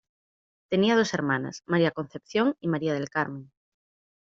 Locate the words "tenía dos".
0.71-1.13